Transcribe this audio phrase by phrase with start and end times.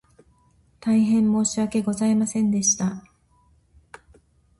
[0.79, 3.03] 大変申し訳ございませんでした